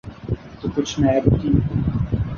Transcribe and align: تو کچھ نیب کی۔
تو 0.59 0.65
کچھ 0.75 0.93
نیب 0.99 1.25
کی۔ 1.41 1.49